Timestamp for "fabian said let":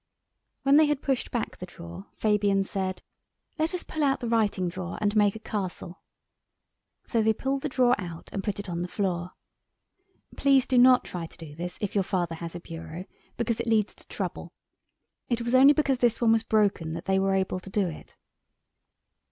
2.13-3.71